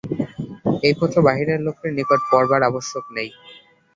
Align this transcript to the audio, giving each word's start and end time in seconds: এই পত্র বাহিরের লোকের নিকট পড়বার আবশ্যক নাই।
এই 0.83 0.93
পত্র 0.99 1.17
বাহিরের 1.27 1.59
লোকের 1.65 1.91
নিকট 1.97 2.19
পড়বার 2.31 2.61
আবশ্যক 2.69 3.05
নাই। 3.15 3.29